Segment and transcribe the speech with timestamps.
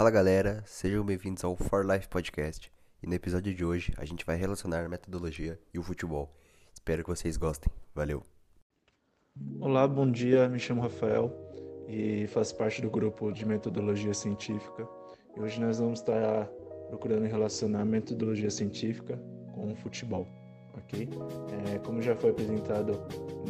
[0.00, 2.72] Fala galera, sejam bem-vindos ao For Life Podcast.
[3.02, 6.34] E no episódio de hoje a gente vai relacionar a metodologia e o futebol.
[6.72, 7.70] Espero que vocês gostem.
[7.94, 8.22] Valeu!
[9.60, 10.48] Olá, bom dia.
[10.48, 11.30] Me chamo Rafael
[11.86, 14.88] e faço parte do grupo de metodologia científica.
[15.36, 16.46] E hoje nós vamos estar
[16.88, 19.18] procurando relacionar metodologia científica
[19.52, 20.26] com o futebol,
[20.78, 21.10] ok?
[21.74, 22.92] É, como já foi apresentado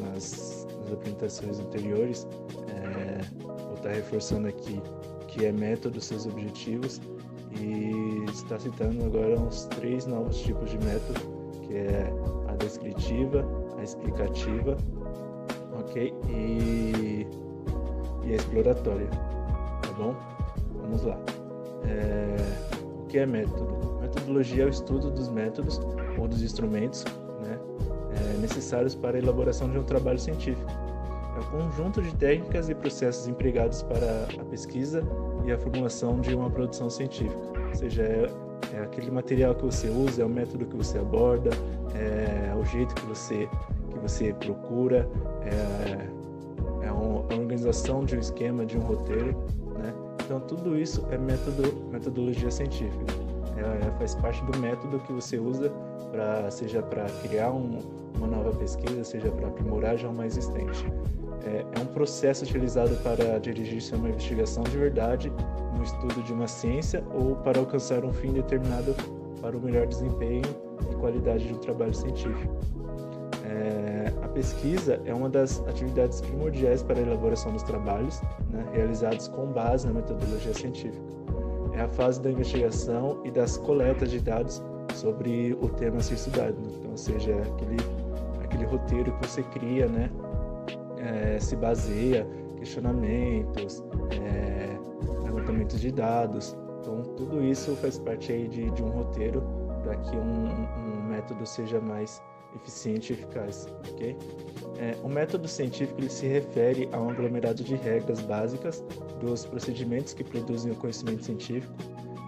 [0.00, 2.26] nas, nas apresentações anteriores,
[2.66, 4.82] é, vou estar reforçando aqui
[5.30, 7.00] que é método, seus objetivos
[7.52, 11.20] e está citando agora uns três novos tipos de método,
[11.62, 12.12] que é
[12.48, 13.44] a descritiva,
[13.78, 14.76] a explicativa,
[15.78, 16.12] ok?
[16.28, 17.26] E,
[18.24, 19.08] e a exploratória,
[19.82, 20.14] tá bom?
[20.82, 21.18] Vamos lá.
[21.84, 22.36] É,
[23.02, 24.00] o que é método?
[24.00, 25.80] Metodologia é o estudo dos métodos
[26.18, 27.04] ou dos instrumentos
[27.42, 27.58] né,
[28.16, 30.70] é, necessários para a elaboração de um trabalho científico
[31.40, 35.02] é o conjunto de técnicas e processos empregados para a pesquisa
[35.44, 37.40] e a formulação de uma produção científica.
[37.68, 38.30] Ou seja, é,
[38.74, 41.50] é aquele material que você usa, é o método que você aborda,
[41.94, 43.48] é o jeito que você,
[43.90, 45.08] que você procura,
[45.42, 49.36] é, é uma organização de um esquema, de um roteiro.
[49.78, 49.94] Né?
[50.24, 53.19] Então, tudo isso é método, metodologia científica.
[53.60, 55.70] É, é faz parte do método que você usa,
[56.10, 57.78] pra, seja para criar um,
[58.16, 60.84] uma nova pesquisa, seja para aprimorar já uma existente
[61.44, 65.32] é, é um processo utilizado para dirigir-se a uma investigação de verdade
[65.76, 68.94] no estudo de uma ciência ou para alcançar um fim determinado
[69.40, 70.44] para o melhor desempenho
[70.90, 72.54] e qualidade de um trabalho científico.
[73.44, 79.28] É, a pesquisa é uma das atividades primordiais para a elaboração dos trabalhos, né, realizados
[79.28, 81.02] com base na metodologia científica.
[81.80, 84.62] A fase da investigação e das coletas de dados
[84.94, 86.56] sobre o tema a ser estudado.
[86.78, 87.76] Então, ou seja, aquele,
[88.44, 90.10] aquele roteiro que você cria, né,
[90.98, 94.78] é, se baseia, questionamentos, é,
[95.24, 96.56] levantamentos de dados.
[96.80, 99.42] Então, tudo isso faz parte aí de, de um roteiro
[99.82, 102.22] para que um, um, método seja mais
[102.56, 104.16] eficiente e eficaz, ok?
[104.78, 108.82] É, o método científico ele se refere a um aglomerado de regras básicas
[109.20, 111.72] dos procedimentos que produzem o conhecimento científico,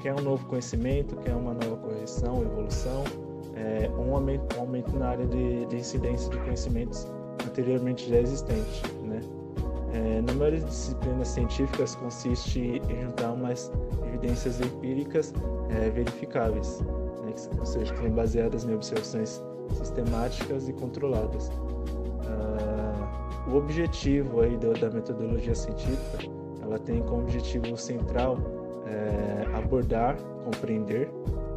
[0.00, 3.04] que é um novo conhecimento, que é uma nova correção, evolução,
[3.56, 7.06] é, um, aumento, um aumento na área de, de incidência de conhecimentos
[7.44, 8.82] anteriormente já existente.
[9.02, 9.20] Né?
[9.92, 13.72] É, numerosas disciplinas científicas consiste em juntar umas
[14.06, 15.32] evidências empíricas
[15.70, 17.32] é, verificáveis, né?
[17.58, 19.42] ou seja, que são baseadas em observações
[19.74, 21.50] sistemáticas e controladas.
[22.26, 26.18] Ah, o objetivo aí da, da, metodologia científica,
[26.62, 28.38] ela tem como objetivo central
[28.86, 31.08] é, abordar, compreender,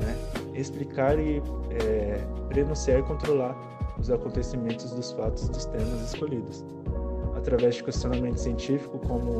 [0.00, 0.16] né?
[0.54, 3.56] explicar e é, prenunciar e controlar
[3.98, 6.64] os acontecimentos dos fatos dos temas escolhidos.
[7.36, 9.36] Através de questionamento científico, como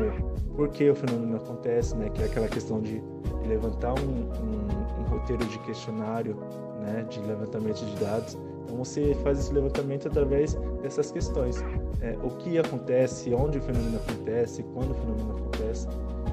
[0.55, 3.03] por que o fenômeno acontece, né, que é aquela questão de,
[3.47, 6.37] levantar um, um, um, roteiro de questionário,
[6.81, 8.39] né, de levantamento de dados.
[8.65, 11.63] Então você faz esse levantamento através dessas questões:
[12.01, 15.89] é, o que acontece, onde o fenômeno acontece, quando o fenômeno acontece,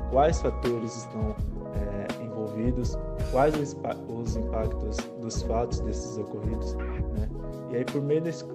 [0.09, 1.35] quais fatores estão
[1.75, 2.97] é, envolvidos,
[3.31, 3.75] quais os,
[4.07, 7.29] os impactos dos fatos desses ocorridos, né?
[7.71, 8.45] E aí, por meio desse,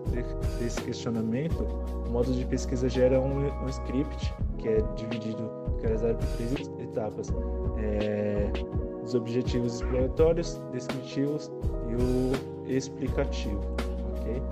[0.59, 1.67] desse questionamento,
[2.07, 5.51] o modo de pesquisa gera um, um script que é dividido,
[5.81, 7.33] realizado por três etapas.
[7.79, 8.51] É,
[9.03, 11.51] os objetivos exploratórios, descritivos
[11.89, 13.61] e o explicativo,
[14.11, 14.43] ok?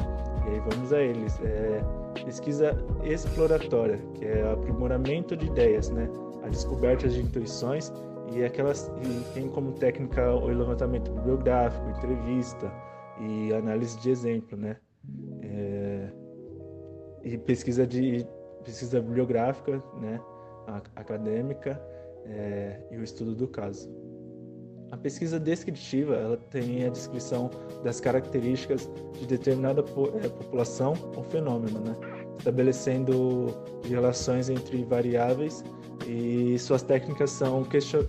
[0.46, 1.40] E aí vamos a eles.
[1.42, 1.80] É,
[2.24, 6.08] pesquisa exploratória, que é aprimoramento de ideias, né?
[6.42, 7.92] A descoberta de intuições
[8.32, 12.70] e aquelas e tem como técnica o levantamento bibliográfico, entrevista,
[13.20, 14.76] e análise de exemplo, né?
[15.42, 16.08] É,
[17.22, 18.26] e pesquisa de
[18.64, 20.20] pesquisa bibliográfica, né?
[20.96, 21.78] acadêmica
[22.24, 23.90] é, e o estudo do caso.
[24.94, 27.50] A pesquisa descritiva ela tem a descrição
[27.82, 28.88] das características
[29.18, 31.96] de determinada é, população ou fenômeno, né?
[32.38, 33.52] estabelecendo
[33.88, 35.64] relações entre variáveis
[36.06, 37.66] e suas técnicas são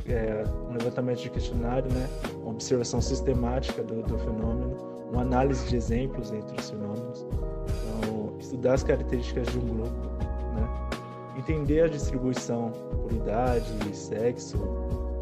[0.07, 2.07] é, um levantamento de questionário, né?
[2.43, 4.77] uma observação sistemática do, do fenômeno,
[5.11, 7.25] uma análise de exemplos entre os fenômenos,
[7.97, 10.07] então, estudar as características de um grupo,
[10.53, 10.69] né?
[11.35, 12.71] entender a distribuição
[13.01, 14.59] por idade, sexo,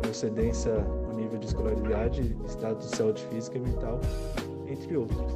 [0.01, 0.85] procedência
[1.33, 3.99] nível de escolaridade, estado de saúde física e mental,
[4.67, 5.33] entre outros.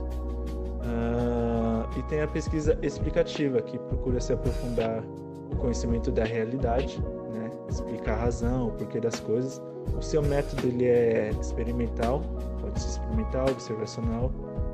[0.88, 5.04] Uh, e tem a pesquisa explicativa, que procura se aprofundar
[5.52, 7.02] o conhecimento da realidade,
[7.34, 7.52] né?
[7.70, 9.62] explicar a razão, o porquê das coisas.
[9.98, 12.22] O seu método ele é experimental,
[12.62, 14.32] pode ser experimental, observacional,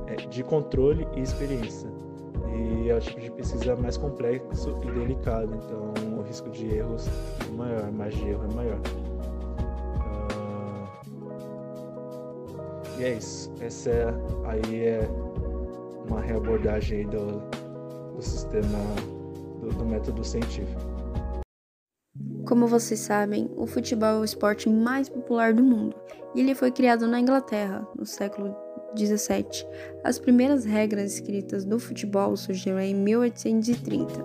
[0.08, 1.90] é, de controle e experiência.
[2.56, 7.08] E é o tipo de pesquisa mais complexo e delicado, então o risco de erros
[7.48, 8.80] é maior, a margem de erro é maior.
[13.00, 13.52] E é isso.
[13.60, 14.06] Essa é,
[14.46, 15.10] aí é
[16.08, 17.40] uma reabordagem do,
[18.16, 18.80] do sistema
[19.60, 20.82] do, do método científico.
[22.46, 25.96] Como vocês sabem, o futebol é o esporte mais popular do mundo
[26.36, 28.56] e ele foi criado na Inglaterra no século
[28.94, 29.66] 17.
[30.04, 34.24] As primeiras regras escritas do futebol surgiram em 1830.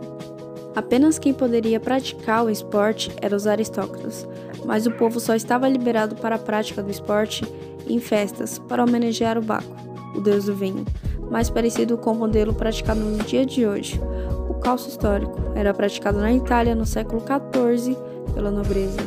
[0.75, 4.29] Apenas quem poderia praticar o esporte eram os aristócratas,
[4.65, 7.45] mas o povo só estava liberado para a prática do esporte
[7.89, 9.75] em festas para homenagear o Baco,
[10.15, 10.85] o deus do vinho,
[11.31, 14.01] mais parecido com o modelo praticado nos dias de hoje.
[14.49, 17.97] O calço histórico era praticado na Itália no século XIV
[18.35, 18.99] pela nobreza.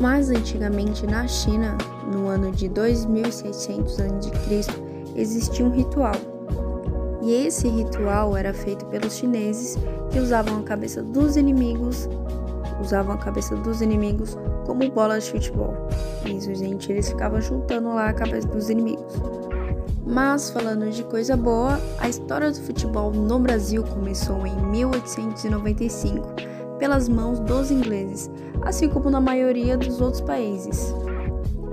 [0.00, 1.76] Mas antigamente na China,
[2.10, 4.64] no ano de 2600 a.C.,
[5.14, 6.14] existia um ritual.
[7.22, 9.76] E esse ritual era feito pelos chineses
[10.10, 12.08] que usavam a cabeça dos inimigos,
[12.80, 15.74] usavam a cabeça dos inimigos como bola de futebol.
[16.24, 19.14] Isso, gente, eles ficavam chutando lá a cabeça dos inimigos.
[20.06, 26.26] Mas falando de coisa boa, a história do futebol no Brasil começou em 1895
[26.78, 28.30] pelas mãos dos ingleses,
[28.62, 30.92] assim como na maioria dos outros países.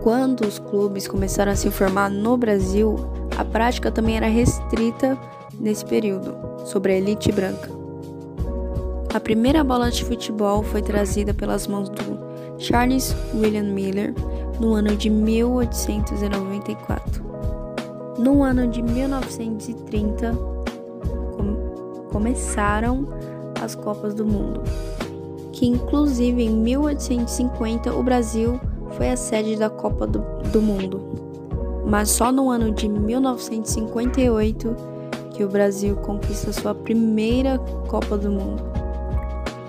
[0.04, 2.96] Quando os clubes começaram a se formar no Brasil,
[3.38, 5.18] a prática também era restrita
[5.60, 6.36] nesse período,
[6.66, 7.70] sobre a elite branca.
[9.14, 12.20] A primeira bola de futebol foi trazida pelas mãos do
[12.60, 14.14] Charles William Miller
[14.60, 17.26] no ano de 1894.
[18.18, 20.34] No ano de 1930,
[21.36, 23.08] com começaram
[23.62, 24.62] as Copas do Mundo,
[25.52, 28.60] que inclusive em 1850 o Brasil
[28.92, 30.20] foi a sede da Copa do,
[30.52, 31.02] do Mundo.
[31.86, 34.76] Mas só no ano de 1958
[35.34, 38.64] que o Brasil conquista sua primeira Copa do Mundo.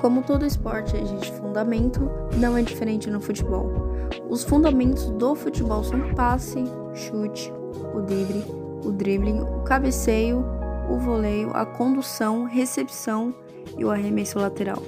[0.00, 3.87] Como todo esporte existe fundamento, não é diferente no futebol.
[4.28, 6.62] Os fundamentos do futebol são passe,
[6.94, 7.52] chute,
[7.94, 8.44] o drible,
[8.84, 10.44] o dribbling, o cabeceio,
[10.90, 13.34] o voleio, a condução, recepção
[13.76, 14.82] e o arremesso lateral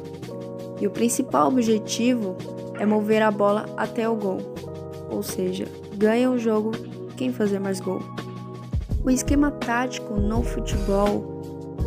[0.80, 2.36] e o principal objetivo
[2.78, 4.38] é mover a bola até o gol,
[5.10, 6.72] ou seja, ganha o jogo
[7.16, 8.00] quem fazer mais gol.
[9.04, 11.42] O esquema tático no futebol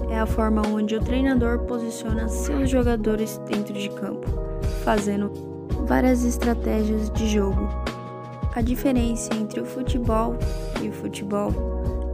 [0.09, 4.27] é a forma onde o treinador posiciona seus jogadores dentro de campo,
[4.83, 5.31] fazendo
[5.85, 7.67] várias estratégias de jogo.
[8.55, 10.35] A diferença entre o futebol
[10.81, 11.51] e o futebol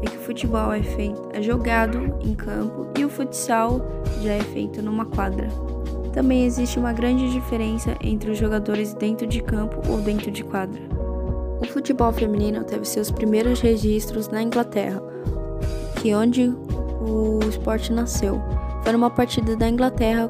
[0.01, 3.81] é que o futebol é feito é jogado em campo e o futsal
[4.21, 5.47] já é feito numa quadra.
[6.13, 10.81] Também existe uma grande diferença entre os jogadores dentro de campo ou dentro de quadra.
[11.61, 15.01] O futebol feminino teve seus primeiros registros na Inglaterra,
[16.01, 16.53] que é onde
[17.01, 18.41] o esporte nasceu.
[18.81, 20.29] Foi numa partida da Inglaterra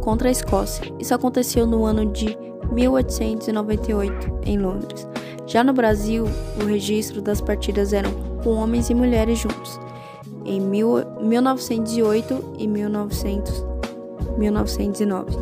[0.00, 0.92] contra a Escócia.
[0.98, 2.36] Isso aconteceu no ano de
[2.72, 5.06] 1898 em Londres.
[5.46, 6.26] Já no Brasil,
[6.60, 8.10] o registro das partidas eram
[8.42, 9.78] com homens e mulheres juntos,
[10.44, 13.76] em 1908 e 1900
[14.36, 15.36] 1909.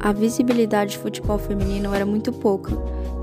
[0.00, 2.72] A visibilidade do futebol feminino era muito pouca,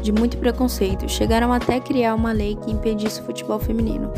[0.02, 1.08] de muito preconceito.
[1.08, 4.12] Chegaram até criar uma lei que impedisse o futebol feminino.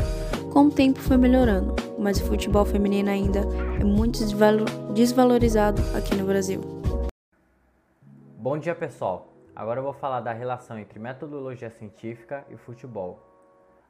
[0.50, 3.40] Com o tempo foi melhorando, mas o futebol feminino ainda
[3.78, 4.20] é muito
[4.94, 6.73] desvalorizado aqui no Brasil.
[8.44, 9.32] Bom dia, pessoal.
[9.56, 13.18] Agora eu vou falar da relação entre metodologia científica e futebol.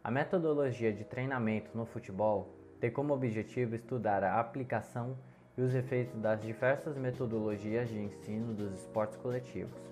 [0.05, 5.19] A metodologia de treinamento no futebol tem como objetivo estudar a aplicação
[5.59, 9.83] e os efeitos das diversas metodologias de ensino dos esportes coletivos,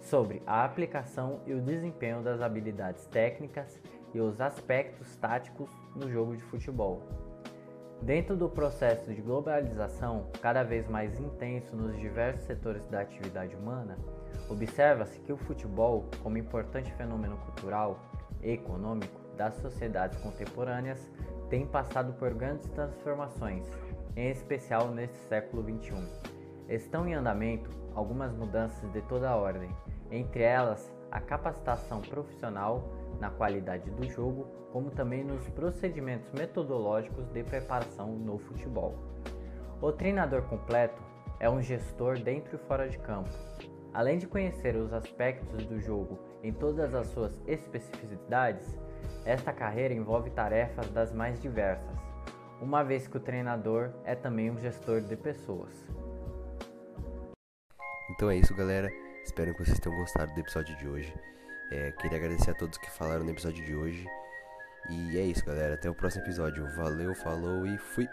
[0.00, 3.80] sobre a aplicação e o desempenho das habilidades técnicas
[4.12, 7.21] e os aspectos táticos no jogo de futebol.
[8.02, 13.96] Dentro do processo de globalização, cada vez mais intenso nos diversos setores da atividade humana,
[14.50, 18.00] observa-se que o futebol, como importante fenômeno cultural
[18.42, 21.08] e econômico das sociedades contemporâneas,
[21.48, 23.64] tem passado por grandes transformações
[24.16, 25.94] em especial neste século XXI.
[26.68, 29.70] Estão em andamento algumas mudanças de toda ordem,
[30.10, 32.82] entre elas a capacitação profissional
[33.20, 38.94] na qualidade do jogo, como também nos procedimentos metodológicos de preparação no futebol.
[39.80, 41.02] O treinador completo
[41.38, 43.30] é um gestor dentro e fora de campo.
[43.92, 48.78] Além de conhecer os aspectos do jogo em todas as suas especificidades,
[49.24, 51.98] esta carreira envolve tarefas das mais diversas,
[52.60, 55.72] uma vez que o treinador é também um gestor de pessoas.
[58.10, 58.88] Então é isso, galera.
[59.24, 61.14] Espero que vocês tenham gostado do episódio de hoje.
[61.74, 64.04] É, queria agradecer a todos que falaram no episódio de hoje.
[64.90, 65.74] E é isso, galera.
[65.74, 66.66] Até o próximo episódio.
[66.76, 68.06] Valeu, falou e fui!